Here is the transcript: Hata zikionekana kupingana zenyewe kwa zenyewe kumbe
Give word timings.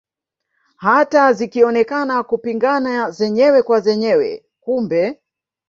Hata 0.75 1.33
zikionekana 1.33 2.23
kupingana 2.23 3.11
zenyewe 3.11 3.63
kwa 3.63 3.79
zenyewe 3.79 4.45
kumbe 4.59 5.21